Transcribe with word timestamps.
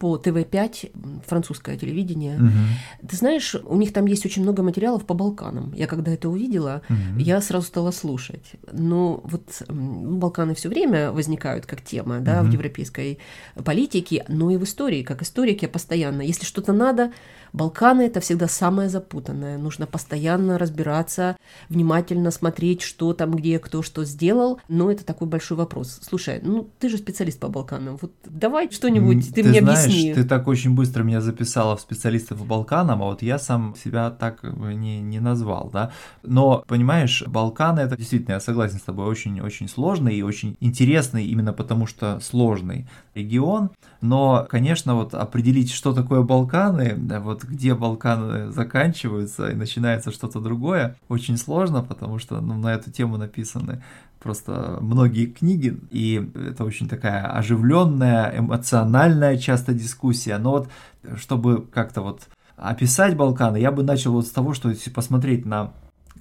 по 0.03 0.17
ТВ-5, 0.17 1.23
французское 1.29 1.77
телевидение. 1.77 2.37
Угу. 2.37 3.09
Ты 3.09 3.17
знаешь, 3.17 3.55
у 3.55 3.77
них 3.77 3.93
там 3.93 4.07
есть 4.07 4.27
очень 4.27 4.43
много 4.43 4.65
материалов 4.65 5.07
по 5.07 5.15
Балканам. 5.15 5.73
Я 5.75 5.87
когда 5.87 6.11
это 6.11 6.29
увидела, 6.29 6.83
угу. 6.89 7.21
я 7.21 7.41
сразу 7.41 7.69
стала 7.69 7.93
слушать. 7.93 8.51
Но 8.73 9.21
вот 9.23 9.63
Балканы 9.69 10.57
все 10.57 10.69
время 10.69 11.13
возникают 11.13 11.67
как 11.67 11.83
тема 11.83 12.19
да, 12.19 12.41
угу. 12.41 12.49
в 12.49 12.53
европейской 12.53 13.21
политике, 13.65 14.25
но 14.27 14.51
и 14.51 14.57
в 14.57 14.65
истории. 14.65 15.05
Как 15.05 15.23
историк 15.23 15.63
я 15.63 15.69
постоянно, 15.69 16.23
если 16.23 16.45
что-то 16.45 16.73
надо, 16.73 17.13
Балканы 17.53 18.03
это 18.03 18.21
всегда 18.21 18.49
самое 18.49 18.89
запутанное. 18.89 19.59
Нужно 19.59 19.87
постоянно 19.87 20.59
разбираться, 20.59 21.37
внимательно 21.69 22.31
смотреть, 22.31 22.81
что 22.81 23.13
там, 23.13 23.33
где, 23.37 23.59
кто 23.59 23.83
что 23.83 24.05
сделал. 24.05 24.59
Но 24.69 24.91
это 24.91 25.05
такой 25.05 25.29
большой 25.29 25.59
вопрос. 25.59 26.01
Слушай, 26.03 26.41
ну 26.43 26.69
ты 26.81 26.89
же 26.89 26.97
специалист 26.97 27.39
по 27.39 27.49
Балканам. 27.49 27.99
Вот 28.01 28.13
давай 28.25 28.71
что-нибудь 28.71 29.29
ты, 29.29 29.43
ты 29.43 29.49
мне 29.49 29.61
знаешь, 29.61 29.92
объясни. 29.93 30.15
Ты 30.15 30.25
так 30.25 30.49
очень 30.49 30.75
быстро 30.75 31.03
меня 31.03 31.21
записала 31.21 31.77
в 31.77 31.81
специалистов 31.81 32.39
по 32.39 32.45
Балканам, 32.45 33.03
а 33.03 33.07
вот 33.07 33.23
я 33.23 33.39
сам 33.39 33.75
себя 33.83 34.11
так 34.11 34.43
не, 34.43 35.01
не 35.01 35.21
назвал, 35.21 35.71
да. 35.73 35.93
Но, 36.23 36.65
понимаешь, 36.67 37.23
Балканы 37.27 37.81
это 37.81 37.97
действительно, 37.97 38.35
я 38.35 38.41
согласен 38.41 38.79
с 38.79 38.83
тобой, 38.83 39.07
очень-очень 39.07 39.69
сложный 39.69 40.17
и 40.17 40.23
очень 40.23 40.57
интересный 40.61 41.27
именно 41.27 41.53
потому, 41.53 41.87
что 41.87 42.21
сложный 42.21 42.87
регион. 43.15 43.71
Но, 44.01 44.47
конечно, 44.49 44.95
вот 44.95 45.15
определить, 45.15 45.71
что 45.71 45.93
такое 45.93 46.23
Балканы, 46.23 46.97
вот 47.21 47.45
где 47.45 47.75
Балканы 47.75 48.51
заканчиваются 48.51 49.49
и 49.49 49.55
начинается 49.55 50.11
что-то 50.11 50.41
другое, 50.41 50.97
очень 51.09 51.37
сложно, 51.37 51.83
потому 51.83 52.19
что 52.19 52.41
ну, 52.41 52.55
на 52.55 52.75
эту 52.75 52.91
тему 52.91 53.17
написаны 53.17 53.83
просто 54.23 54.79
многие 54.81 55.27
книги, 55.27 55.79
и 55.91 56.31
это 56.49 56.65
очень 56.65 56.89
такая 56.89 57.27
оживленная, 57.27 58.39
эмоциональная 58.39 59.37
часто 59.37 59.75
дискуссия. 59.75 60.39
Но 60.39 60.51
вот 60.53 60.69
чтобы 61.17 61.67
как-то 61.67 62.03
вот 62.03 62.29
описать 62.57 63.17
Балканы, 63.17 63.57
я 63.57 63.73
бы 63.73 63.83
начал 63.83 64.13
вот 64.13 64.27
с 64.27 64.31
того, 64.31 64.55
что 64.55 64.71
если 64.71 64.91
посмотреть 64.91 65.45
на 65.45 65.73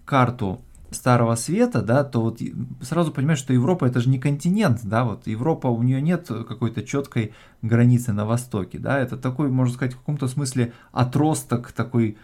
карту 0.05 0.61
Старого 0.91 1.35
Света, 1.35 1.81
да, 1.81 2.03
то 2.03 2.21
вот 2.21 2.41
сразу 2.81 3.11
понимаешь, 3.11 3.39
что 3.39 3.53
Европа 3.53 3.85
это 3.85 4.01
же 4.01 4.09
не 4.09 4.19
континент, 4.19 4.81
да, 4.83 5.05
вот 5.05 5.25
Европа, 5.25 5.67
у 5.67 5.81
нее 5.83 6.01
нет 6.01 6.27
какой-то 6.27 6.83
четкой 6.83 7.33
границы 7.61 8.11
на 8.11 8.25
востоке, 8.25 8.77
да, 8.77 8.99
это 8.99 9.15
такой, 9.15 9.49
можно 9.49 9.73
сказать, 9.73 9.93
в 9.93 9.99
каком-то 9.99 10.27
смысле 10.27 10.73
отросток 10.91 11.71
такой 11.71 12.17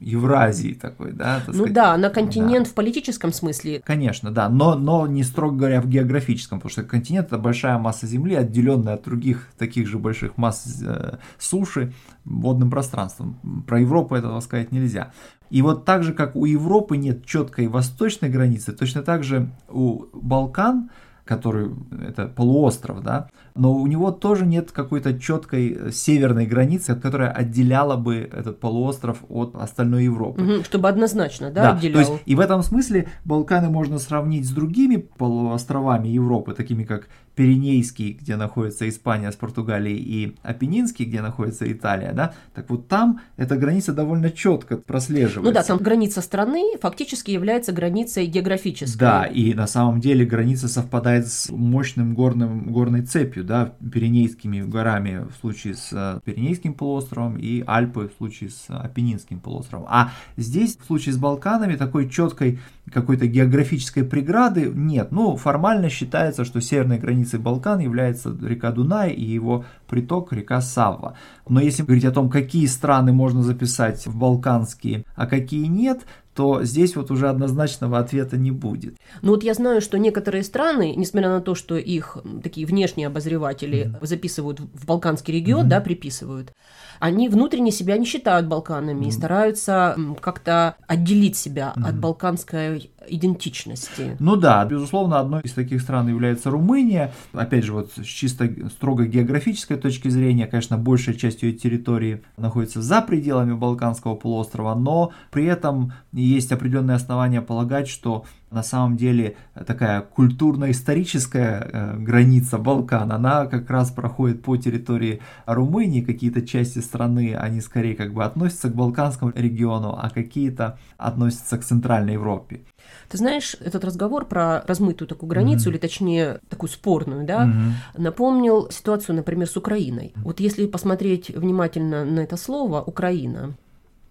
Евразии 0.00 0.74
такой, 0.74 1.12
да? 1.12 1.42
ну 1.46 1.54
сказать. 1.54 1.72
да, 1.72 1.96
на 1.96 2.10
континент 2.10 2.66
да. 2.66 2.70
в 2.70 2.74
политическом 2.74 3.32
смысле. 3.32 3.80
Конечно, 3.84 4.30
да, 4.30 4.48
но, 4.48 4.74
но 4.74 5.06
не 5.06 5.22
строго 5.22 5.56
говоря 5.56 5.80
в 5.80 5.88
географическом, 5.88 6.58
потому 6.58 6.70
что 6.70 6.82
континент 6.82 7.28
это 7.28 7.38
большая 7.38 7.78
масса 7.78 8.06
Земли, 8.06 8.34
отделенная 8.34 8.94
от 8.94 9.04
других 9.04 9.48
таких 9.58 9.88
же 9.88 9.98
больших 9.98 10.36
масс 10.36 10.82
э, 10.84 11.16
суши 11.38 11.92
водным 12.24 12.70
пространством. 12.70 13.38
Про 13.66 13.80
Европу 13.80 14.14
этого 14.14 14.38
сказать 14.40 14.72
нельзя. 14.72 15.12
И 15.50 15.62
вот 15.62 15.84
так 15.84 16.04
же, 16.04 16.12
как 16.12 16.36
у 16.36 16.44
Европы 16.44 16.96
нет 16.96 17.24
четкой 17.24 17.68
восточной 17.68 18.28
границы, 18.28 18.72
точно 18.72 19.02
так 19.02 19.24
же 19.24 19.50
у 19.68 20.04
Балкан 20.12 20.90
который 21.30 21.70
это 22.08 22.26
полуостров, 22.26 23.04
да, 23.04 23.28
но 23.60 23.74
у 23.74 23.86
него 23.86 24.10
тоже 24.10 24.46
нет 24.46 24.72
какой-то 24.72 25.18
четкой 25.18 25.76
э, 25.78 25.90
северной 25.92 26.46
границы, 26.46 26.96
которая 26.96 27.30
отделяла 27.30 27.96
бы 27.96 28.16
этот 28.32 28.58
полуостров 28.58 29.18
от 29.28 29.54
остальной 29.54 30.04
Европы. 30.04 30.40
Угу, 30.40 30.64
чтобы 30.64 30.88
однозначно, 30.88 31.50
да, 31.50 31.62
да 31.64 31.76
отделял. 31.76 32.02
То 32.02 32.12
есть, 32.12 32.22
и 32.24 32.34
в 32.34 32.40
этом 32.40 32.62
смысле 32.62 33.08
Балканы 33.26 33.68
можно 33.68 33.98
сравнить 33.98 34.46
с 34.46 34.50
другими 34.50 34.96
полуостровами 34.96 36.08
Европы, 36.08 36.54
такими 36.54 36.84
как 36.84 37.08
Пиренейский, 37.34 38.12
где 38.20 38.36
находится 38.36 38.88
Испания 38.88 39.30
с 39.30 39.36
Португалией, 39.36 39.96
и 39.96 40.36
Апеннинский, 40.42 41.04
где 41.04 41.22
находится 41.22 41.70
Италия, 41.70 42.12
да, 42.12 42.34
так 42.54 42.68
вот 42.68 42.88
там 42.88 43.20
эта 43.36 43.56
граница 43.56 43.92
довольно 43.92 44.30
четко 44.30 44.76
прослеживается. 44.76 45.40
Ну 45.40 45.52
да, 45.52 45.62
там 45.62 45.78
граница 45.78 46.20
страны 46.22 46.76
фактически 46.80 47.30
является 47.30 47.72
границей 47.72 48.26
географической. 48.26 48.98
Да, 48.98 49.24
и 49.24 49.54
на 49.54 49.66
самом 49.66 50.00
деле 50.00 50.26
граница 50.26 50.68
совпадает 50.68 51.28
с 51.28 51.50
мощным 51.50 52.14
горным, 52.14 52.72
горной 52.72 53.02
цепью, 53.02 53.44
да, 53.50 53.74
Пиренейскими 53.92 54.60
горами 54.60 55.26
в 55.28 55.40
случае 55.40 55.74
с 55.74 55.88
э, 55.92 56.20
Пиренейским 56.24 56.72
полуостровом 56.72 57.36
и 57.36 57.64
Альпы 57.66 58.08
в 58.08 58.16
случае 58.16 58.50
с 58.50 58.66
Апеннинским 58.68 59.40
полуостровом. 59.40 59.86
А 59.90 60.12
здесь 60.36 60.76
в 60.76 60.86
случае 60.86 61.14
с 61.14 61.18
Балканами 61.18 61.74
такой 61.74 62.08
четкой 62.08 62.60
какой-то 62.92 63.26
географической 63.26 64.04
преграды 64.04 64.70
нет. 64.72 65.10
Ну, 65.10 65.34
формально 65.36 65.88
считается, 65.88 66.44
что 66.44 66.60
северной 66.60 66.98
границей 66.98 67.40
Балкан 67.40 67.80
является 67.80 68.32
река 68.40 68.70
Дунай 68.70 69.10
и 69.10 69.24
его 69.24 69.64
приток 69.88 70.32
река 70.32 70.60
Савва. 70.60 71.16
Но 71.48 71.60
если 71.60 71.82
говорить 71.82 72.04
о 72.04 72.12
том, 72.12 72.30
какие 72.30 72.66
страны 72.66 73.12
можно 73.12 73.42
записать 73.42 74.06
в 74.06 74.16
балканские, 74.16 75.04
а 75.16 75.26
какие 75.26 75.66
нет, 75.66 76.02
то 76.40 76.64
здесь 76.64 76.96
вот 76.96 77.10
уже 77.10 77.28
однозначного 77.28 77.98
ответа 77.98 78.38
не 78.38 78.50
будет. 78.50 78.96
Ну 79.20 79.32
вот 79.32 79.44
я 79.44 79.52
знаю, 79.52 79.82
что 79.82 79.98
некоторые 79.98 80.42
страны, 80.42 80.94
несмотря 80.96 81.28
на 81.28 81.42
то, 81.42 81.54
что 81.54 81.76
их 81.76 82.16
такие 82.42 82.66
внешние 82.66 83.08
обозреватели 83.08 83.92
mm-hmm. 83.92 84.06
записывают 84.06 84.58
в 84.58 84.86
Балканский 84.86 85.34
регион, 85.34 85.66
mm-hmm. 85.66 85.68
да, 85.68 85.80
приписывают, 85.82 86.54
они 86.98 87.28
внутренне 87.28 87.70
себя 87.70 87.98
не 87.98 88.06
считают 88.06 88.46
Балканами 88.46 89.04
mm-hmm. 89.04 89.08
и 89.08 89.10
стараются 89.10 89.96
как-то 90.22 90.76
отделить 90.86 91.36
себя 91.36 91.74
mm-hmm. 91.76 91.86
от 91.86 91.98
балканской 91.98 92.90
идентичности. 93.08 94.16
Ну 94.18 94.36
да, 94.36 94.64
безусловно, 94.64 95.18
одной 95.18 95.42
из 95.42 95.52
таких 95.52 95.80
стран 95.82 96.08
является 96.08 96.50
Румыния. 96.50 97.12
Опять 97.32 97.64
же, 97.64 97.72
вот 97.72 97.92
с 97.96 98.04
чисто 98.04 98.48
строго 98.70 99.06
географической 99.06 99.76
точки 99.76 100.08
зрения, 100.08 100.46
конечно, 100.46 100.76
большая 100.76 101.14
часть 101.14 101.42
ее 101.42 101.52
территории 101.52 102.22
находится 102.36 102.82
за 102.82 103.02
пределами 103.02 103.52
Балканского 103.52 104.14
полуострова, 104.14 104.74
но 104.74 105.12
при 105.30 105.44
этом 105.44 105.92
есть 106.12 106.52
определенные 106.52 106.96
основания 106.96 107.40
полагать, 107.40 107.88
что 107.88 108.24
на 108.50 108.62
самом 108.62 108.96
деле 108.96 109.36
такая 109.66 110.00
культурно-историческая 110.00 111.70
э, 111.72 111.96
граница 111.98 112.58
Балкан, 112.58 113.12
она 113.12 113.46
как 113.46 113.70
раз 113.70 113.90
проходит 113.90 114.42
по 114.42 114.56
территории 114.56 115.20
Румынии, 115.46 116.00
какие-то 116.00 116.42
части 116.42 116.80
страны, 116.80 117.36
они 117.36 117.60
скорее 117.60 117.94
как 117.94 118.12
бы 118.12 118.24
относятся 118.24 118.68
к 118.68 118.74
Балканскому 118.74 119.32
региону, 119.34 119.96
а 119.96 120.10
какие-то 120.10 120.78
относятся 120.98 121.58
к 121.58 121.64
Центральной 121.64 122.14
Европе. 122.14 122.62
Ты 123.08 123.18
знаешь, 123.18 123.56
этот 123.60 123.84
разговор 123.84 124.24
про 124.24 124.62
размытую 124.66 125.08
такую 125.08 125.28
границу, 125.28 125.68
mm-hmm. 125.68 125.72
или 125.72 125.78
точнее 125.78 126.40
такую 126.48 126.70
спорную, 126.70 127.24
да, 127.24 127.46
mm-hmm. 127.46 128.00
напомнил 128.00 128.70
ситуацию, 128.70 129.16
например, 129.16 129.48
с 129.48 129.56
Украиной. 129.56 130.12
Вот 130.16 130.40
если 130.40 130.66
посмотреть 130.66 131.30
внимательно 131.30 132.04
на 132.04 132.20
это 132.20 132.36
слово 132.36 132.82
«Украина», 132.82 133.54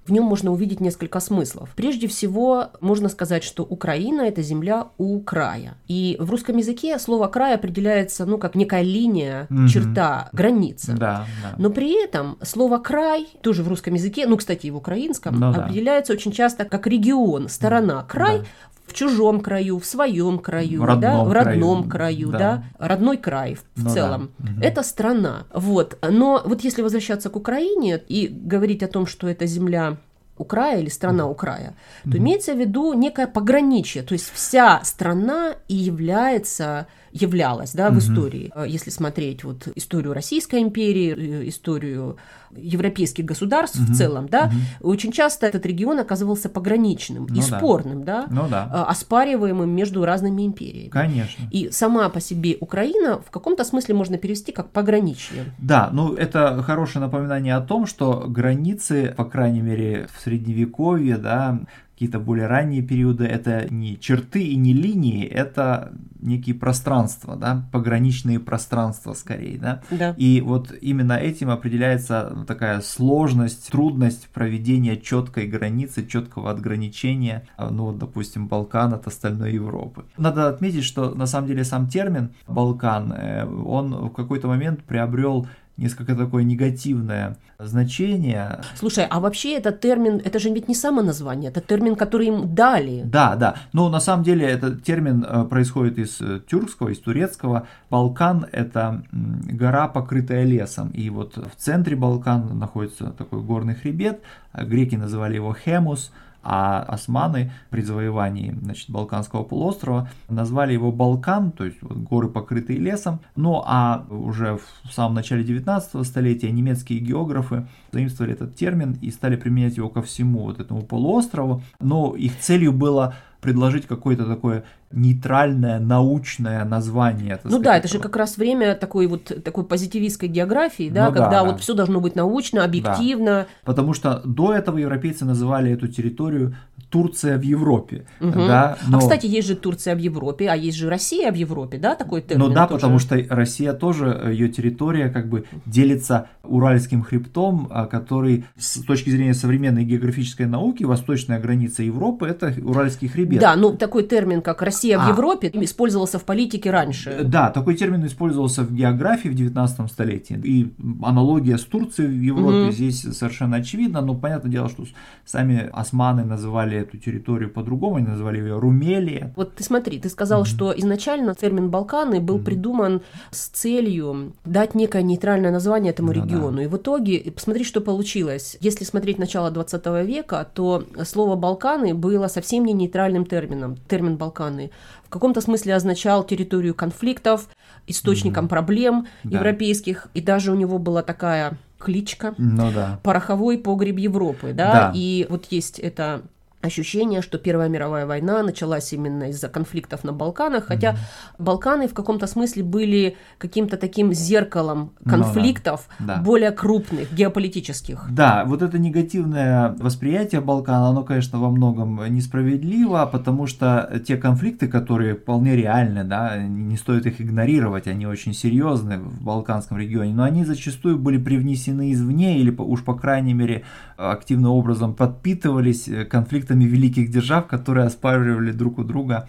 в 0.09 0.11
нем 0.11 0.25
можно 0.25 0.51
увидеть 0.51 0.79
несколько 0.79 1.19
смыслов. 1.19 1.69
Прежде 1.75 2.07
всего, 2.07 2.71
можно 2.81 3.09
сказать, 3.09 3.43
что 3.43 3.63
Украина– 3.63 4.21
это 4.23 4.41
земля 4.41 4.87
у 4.97 5.19
края. 5.21 5.75
И 5.87 6.17
в 6.19 6.29
русском 6.31 6.57
языке 6.57 6.97
слово 6.99 7.27
«край» 7.27 7.55
определяется, 7.55 8.25
ну, 8.25 8.37
как 8.37 8.55
некая 8.55 8.81
линия, 8.81 9.47
угу. 9.49 9.67
черта, 9.67 10.29
граница. 10.33 10.93
Да, 10.93 11.25
да. 11.43 11.55
Но 11.57 11.69
при 11.69 12.03
этом 12.03 12.37
слово 12.41 12.79
«край» 12.79 13.27
тоже 13.41 13.63
в 13.63 13.67
русском 13.67 13.93
языке, 13.93 14.25
ну, 14.25 14.37
кстати, 14.37 14.65
и 14.65 14.71
в 14.71 14.75
украинском, 14.75 15.39
ну, 15.39 15.49
определяется 15.51 16.13
да. 16.13 16.17
очень 16.17 16.31
часто 16.31 16.65
как 16.65 16.87
регион, 16.87 17.47
сторона. 17.49 18.03
Край 18.03 18.39
да 18.39 18.45
в 18.89 18.93
чужом 18.93 19.39
краю, 19.39 19.79
в 19.79 19.85
своем 19.85 20.39
краю, 20.39 20.81
в 20.81 20.85
родном, 20.85 21.01
да, 21.01 21.23
в 21.23 21.31
родном 21.31 21.89
краю, 21.89 22.29
краю 22.29 22.31
да. 22.31 22.37
да, 22.39 22.87
родной 22.87 23.17
край 23.17 23.55
в 23.75 23.83
ну, 23.83 23.89
целом. 23.89 24.31
Да. 24.39 24.51
Угу. 24.51 24.61
Это 24.61 24.83
страна. 24.83 25.45
Вот. 25.53 25.97
Но 26.01 26.41
вот 26.43 26.61
если 26.61 26.81
возвращаться 26.81 27.29
к 27.29 27.35
Украине 27.35 28.01
и 28.07 28.27
говорить 28.27 28.83
о 28.83 28.87
том, 28.87 29.05
что 29.05 29.27
это 29.27 29.45
земля 29.45 29.97
у 30.37 30.45
края 30.45 30.79
или 30.79 30.89
страна 30.89 31.27
у 31.27 31.35
края, 31.35 31.75
то 32.03 32.17
имеется 32.17 32.53
в 32.53 32.57
виду 32.57 32.93
некое 32.93 33.27
пограничье, 33.27 34.01
то 34.01 34.13
есть 34.13 34.31
вся 34.33 34.81
страна 34.83 35.55
и 35.67 35.75
является 35.75 36.87
являлось 37.11 37.73
да, 37.73 37.89
в 37.89 37.93
угу. 37.93 37.99
истории. 37.99 38.51
Если 38.67 38.89
смотреть 38.89 39.43
вот 39.43 39.67
историю 39.75 40.13
Российской 40.13 40.61
империи, 40.61 41.49
историю 41.49 42.17
европейских 42.55 43.25
государств 43.25 43.79
угу. 43.79 43.91
в 43.91 43.95
целом, 43.95 44.27
да, 44.27 44.51
угу. 44.81 44.91
очень 44.91 45.11
часто 45.11 45.45
этот 45.45 45.65
регион 45.65 45.99
оказывался 45.99 46.49
пограничным 46.49 47.27
ну, 47.29 47.35
и 47.35 47.39
да. 47.39 47.57
спорным, 47.57 48.03
да, 48.03 48.27
ну, 48.29 48.47
да, 48.49 48.85
оспариваемым 48.87 49.69
между 49.69 50.03
разными 50.03 50.45
империями. 50.45 50.89
Конечно. 50.89 51.43
И 51.51 51.69
сама 51.71 52.09
по 52.09 52.19
себе 52.19 52.57
Украина 52.59 53.19
в 53.19 53.29
каком-то 53.31 53.63
смысле 53.63 53.95
можно 53.95 54.17
перевести 54.17 54.51
как 54.51 54.71
пограничье. 54.71 55.45
Да, 55.59 55.89
ну 55.91 56.13
это 56.13 56.61
хорошее 56.63 57.05
напоминание 57.05 57.55
о 57.55 57.61
том, 57.61 57.85
что 57.85 58.25
границы, 58.27 59.13
по 59.15 59.25
крайней 59.25 59.61
мере, 59.61 60.07
в 60.13 60.21
средневековье, 60.21 61.17
да, 61.17 61.59
какие-то 61.99 62.19
более 62.19 62.47
ранние 62.47 62.81
периоды, 62.81 63.25
это 63.25 63.67
не 63.69 63.99
черты 63.99 64.41
и 64.41 64.55
не 64.55 64.71
линии, 64.71 65.25
это 65.25 65.91
некие 66.21 66.55
пространства, 66.55 67.35
да, 67.35 67.67
пограничные 67.73 68.39
пространства 68.39 69.11
скорее, 69.11 69.57
да. 69.57 69.81
да. 69.91 70.15
И 70.17 70.39
вот 70.39 70.71
именно 70.79 71.11
этим 71.11 71.49
определяется 71.49 72.45
такая 72.47 72.79
сложность, 72.79 73.69
трудность 73.69 74.29
проведения 74.29 74.95
четкой 74.95 75.47
границы, 75.47 76.07
четкого 76.07 76.51
отграничения, 76.51 77.45
ну 77.57 77.87
вот, 77.87 77.97
допустим, 77.97 78.47
Балкан 78.47 78.93
от 78.93 79.05
остальной 79.05 79.51
Европы. 79.51 80.05
Надо 80.17 80.47
отметить, 80.47 80.85
что 80.85 81.13
на 81.13 81.25
самом 81.25 81.49
деле 81.49 81.65
сам 81.65 81.89
термин 81.89 82.29
Балкан, 82.47 83.11
э, 83.11 83.45
он 83.45 84.07
в 84.07 84.09
какой-то 84.11 84.47
момент 84.47 84.85
приобрел 84.85 85.47
несколько 85.79 86.15
такое 86.15 86.43
негативное 86.43 87.37
значение. 87.57 88.61
Слушай, 88.75 89.05
а 89.09 89.19
вообще 89.19 89.57
этот 89.57 89.79
термин, 89.79 90.21
это 90.23 90.39
же 90.39 90.49
ведь 90.49 90.67
не 90.67 90.75
само 90.75 91.01
название, 91.01 91.49
это 91.49 91.61
термин, 91.61 91.95
который 91.95 92.27
им 92.27 92.53
дали. 92.53 93.01
Да, 93.03 93.35
да. 93.35 93.55
Но 93.73 93.89
на 93.89 93.99
самом 93.99 94.23
деле 94.23 94.45
этот 94.45 94.83
термин 94.83 95.25
э, 95.27 95.45
происходит 95.45 95.97
из 95.97 96.21
э, 96.21 96.41
тюркского, 96.47 96.89
из 96.89 96.99
турецкого. 96.99 97.67
Балкан– 97.89 98.45
это 98.51 99.03
гора, 99.11 99.87
покрытая 99.87 100.45
лесом. 100.45 100.89
И 100.89 101.09
вот 101.09 101.37
в 101.37 101.55
центре 101.57 101.95
Балкан 101.95 102.57
находится 102.57 103.11
такой 103.11 103.41
горный 103.41 103.75
хребет. 103.75 104.21
Греки 104.53 104.95
называли 104.95 105.35
его 105.35 105.53
Хемус– 105.53 106.11
а 106.43 106.81
османы 106.81 107.51
при 107.69 107.81
завоевании 107.81 108.55
значит, 108.61 108.89
Балканского 108.89 109.43
полуострова 109.43 110.09
назвали 110.29 110.73
его 110.73 110.91
Балкан, 110.91 111.51
то 111.51 111.65
есть 111.65 111.81
вот, 111.81 111.97
горы, 111.97 112.29
покрытые 112.29 112.79
лесом. 112.79 113.19
Ну 113.35 113.61
а 113.65 114.05
уже 114.09 114.57
в 114.57 114.93
самом 114.93 115.15
начале 115.15 115.43
19 115.43 116.05
столетия 116.05 116.51
немецкие 116.51 116.99
географы 116.99 117.67
заимствовали 117.91 118.33
этот 118.33 118.55
термин 118.55 118.97
и 119.01 119.11
стали 119.11 119.35
применять 119.35 119.77
его 119.77 119.89
ко 119.89 120.01
всему 120.01 120.43
вот 120.43 120.59
этому 120.59 120.83
полуострову. 120.83 121.63
Но 121.79 122.15
их 122.15 122.39
целью 122.39 122.73
было 122.73 123.15
предложить 123.41 123.87
какое-то 123.87 124.25
такое 124.25 124.63
нейтральное 124.91 125.79
научное 125.79 126.65
название. 126.65 127.39
Ну 127.43 127.49
сказать, 127.49 127.63
да, 127.63 127.77
это 127.77 127.87
же 127.87 127.99
как 127.99 128.15
раз 128.15 128.37
время 128.37 128.75
такой 128.75 129.07
вот 129.07 129.43
такой 129.43 129.63
позитивистской 129.63 130.27
географии, 130.27 130.89
да, 130.89 131.07
ну, 131.07 131.13
когда 131.13 131.29
да, 131.29 131.43
вот 131.43 131.61
все 131.61 131.73
должно 131.73 132.01
быть 132.01 132.15
научно, 132.15 132.63
объективно. 132.63 133.25
Да. 133.25 133.47
Потому 133.65 133.93
что 133.93 134.21
до 134.25 134.53
этого 134.53 134.77
европейцы 134.77 135.25
называли 135.25 135.71
эту 135.71 135.87
территорию 135.87 136.55
Турция 136.89 137.37
в 137.37 137.43
Европе. 137.43 138.07
Угу. 138.19 138.31
Да, 138.31 138.77
а, 138.81 138.89
но... 138.89 138.97
А 138.97 139.01
кстати, 139.01 139.27
есть 139.27 139.47
же 139.47 139.55
Турция 139.55 139.95
в 139.95 139.99
Европе, 139.99 140.49
а 140.49 140.55
есть 140.55 140.77
же 140.77 140.89
Россия 140.89 141.31
в 141.31 141.35
Европе, 141.35 141.77
да, 141.77 141.95
такой 141.95 142.21
термин. 142.21 142.47
Ну 142.47 142.53
да, 142.53 142.65
тоже. 142.65 142.81
потому 142.81 142.99
что 142.99 143.23
Россия 143.29 143.73
тоже, 143.73 144.19
э, 144.23 144.31
ее 144.31 144.49
территория 144.49 145.09
как 145.09 145.29
бы 145.29 145.45
делится 145.65 146.29
Уральским 146.43 147.03
хребтом, 147.03 147.67
а, 147.69 147.85
который 147.85 148.45
с 148.57 148.81
точки 148.81 149.11
зрения 149.11 149.35
современной 149.35 149.83
географической 149.83 150.47
науки, 150.47 150.83
восточная 150.83 151.39
граница 151.39 151.83
Европы– 151.83 152.25
это 152.27 152.55
Уральский 152.63 153.07
хребет. 153.07 153.28
Да, 153.37 153.55
ну 153.55 153.75
такой 153.75 154.03
термин, 154.03 154.41
как 154.41 154.61
Россия 154.61 154.99
а. 154.99 155.05
в 155.05 155.09
Европе, 155.09 155.51
использовался 155.53 156.19
в 156.19 156.23
политике 156.23 156.71
раньше. 156.71 157.09
Э, 157.09 157.23
да, 157.23 157.49
такой 157.49 157.75
термин 157.75 158.05
использовался 158.05 158.63
в 158.63 158.73
географии 158.73 159.29
в 159.29 159.35
19 159.35 159.91
столетии. 159.91 160.39
И 160.43 160.73
аналогия 161.03 161.57
с 161.57 161.63
Турцией 161.63 162.07
в 162.07 162.21
Европе 162.21 162.63
угу. 162.63 162.71
здесь 162.71 163.01
совершенно 163.01 163.57
очевидна, 163.57 164.01
но 164.01 164.15
понятное 164.15 164.51
дело, 164.51 164.69
что 164.69 164.83
сами 165.25 165.69
османы 165.71 166.23
называли 166.23 166.77
эту 166.77 166.97
территорию 166.97 167.49
по-другому, 167.49 167.97
они 167.97 168.07
назвали 168.07 168.39
ее 168.39 168.59
Румелия. 168.59 169.33
Вот 169.35 169.55
ты 169.55 169.63
смотри, 169.63 169.99
ты 169.99 170.09
сказал, 170.09 170.43
mm-hmm. 170.43 170.45
что 170.45 170.73
изначально 170.77 171.35
термин 171.35 171.69
Балканы 171.69 172.19
был 172.19 172.37
mm-hmm. 172.37 172.43
придуман 172.43 173.01
с 173.31 173.47
целью 173.47 174.33
дать 174.45 174.75
некое 174.75 175.01
нейтральное 175.01 175.51
название 175.51 175.91
этому 175.91 176.13
ну, 176.13 176.23
региону. 176.23 176.57
Да. 176.57 176.63
И 176.63 176.67
в 176.67 176.77
итоге, 176.77 177.31
посмотри, 177.31 177.63
что 177.63 177.81
получилось. 177.81 178.57
Если 178.61 178.85
смотреть 178.85 179.19
начало 179.19 179.51
20 179.51 179.85
века, 180.05 180.47
то 180.53 180.83
слово 181.05 181.35
Балканы 181.35 181.93
было 181.93 182.27
совсем 182.27 182.65
не 182.65 182.73
нейтральным 182.73 183.18
термином. 183.25 183.77
Термин 183.87 184.17
Балканы 184.17 184.71
в 185.03 185.09
каком-то 185.09 185.41
смысле 185.41 185.75
означал 185.75 186.23
территорию 186.23 186.75
конфликтов, 186.75 187.49
источником 187.87 188.45
mm-hmm. 188.45 188.49
проблем 188.49 189.07
да. 189.23 189.37
европейских, 189.37 190.07
и 190.13 190.21
даже 190.21 190.51
у 190.51 190.55
него 190.55 190.77
была 190.77 191.01
такая 191.01 191.57
кличка 191.79 192.35
ну, 192.37 192.71
да. 192.71 192.99
«Пороховой 193.03 193.57
погреб 193.57 193.97
Европы», 193.97 194.53
да? 194.53 194.73
да, 194.73 194.91
и 194.93 195.25
вот 195.29 195.45
есть 195.49 195.79
это 195.79 196.23
ощущение, 196.61 197.21
что 197.21 197.37
Первая 197.37 197.69
мировая 197.69 198.05
война 198.05 198.43
началась 198.43 198.91
именно 198.91 199.29
из-за 199.29 199.47
конфликтов 199.47 200.03
на 200.03 200.11
Балканах, 200.11 200.65
хотя 200.65 200.91
mm-hmm. 200.91 201.35
Балканы 201.39 201.87
в 201.87 201.93
каком-то 201.93 202.27
смысле 202.27 202.63
были 202.63 203.17
каким-то 203.37 203.77
таким 203.77 204.13
зеркалом 204.13 204.91
конфликтов 205.05 205.87
ну, 205.99 206.07
да, 206.07 206.17
более 206.17 206.51
крупных, 206.51 207.13
геополитических. 207.13 208.07
Да, 208.09 208.43
вот 208.45 208.61
это 208.61 208.77
негативное 208.77 209.75
восприятие 209.79 210.41
Балкана, 210.41 210.89
оно, 210.89 211.03
конечно, 211.03 211.39
во 211.39 211.49
многом 211.49 212.01
несправедливо, 212.13 213.09
потому 213.09 213.47
что 213.47 214.01
те 214.05 214.17
конфликты, 214.17 214.67
которые 214.67 215.15
вполне 215.15 215.55
реальны, 215.55 216.03
да, 216.03 216.37
не 216.37 216.75
стоит 216.75 217.05
их 217.05 217.21
игнорировать, 217.21 217.87
они 217.87 218.05
очень 218.05 218.33
серьезны 218.33 218.99
в 218.99 219.23
Балканском 219.23 219.77
регионе, 219.77 220.13
но 220.13 220.23
они 220.23 220.43
зачастую 220.43 220.99
были 220.99 221.17
привнесены 221.17 221.93
извне 221.93 222.39
или 222.39 222.51
уж 222.51 222.83
по 222.83 222.95
крайней 222.95 223.33
мере 223.33 223.63
активным 223.95 224.51
образом 224.51 224.93
подпитывались 224.93 225.89
конфликтами 226.09 226.48
конфликтами 226.49 226.65
великих 226.65 227.11
держав, 227.11 227.47
которые 227.47 227.87
оспаривали 227.87 228.51
друг 228.51 228.79
у 228.79 228.83
друга 228.83 229.27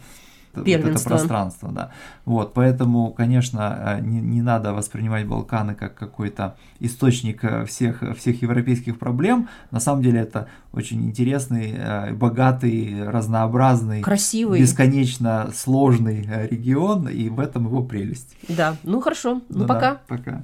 вот 0.54 0.66
это 0.66 0.98
пространство, 1.04 1.70
да. 1.72 1.90
Вот, 2.24 2.54
поэтому, 2.54 3.12
конечно, 3.16 3.98
э, 3.98 4.00
не, 4.00 4.20
не 4.20 4.42
надо 4.42 4.72
воспринимать 4.72 5.24
Балканы 5.24 5.74
как 5.74 5.94
какой-то 5.94 6.56
источник 6.80 7.44
э, 7.44 7.64
всех, 7.66 8.02
всех 8.16 8.42
европейских 8.42 8.98
проблем. 8.98 9.48
На 9.70 9.80
самом 9.80 10.02
деле 10.02 10.18
это 10.18 10.48
очень 10.72 11.02
интересный, 11.02 11.72
э, 11.78 12.12
богатый, 12.14 13.08
разнообразный, 13.08 14.02
красивый, 14.02 14.60
бесконечно 14.60 15.50
сложный 15.54 16.26
регион, 16.50 17.08
и 17.08 17.28
в 17.28 17.38
этом 17.38 17.66
его 17.66 17.84
прелесть. 17.84 18.36
Да, 18.48 18.74
ну 18.82 19.00
хорошо, 19.00 19.34
ну, 19.48 19.60
ну 19.60 19.66
пока. 19.66 19.90
Да, 19.92 20.00
пока. 20.08 20.42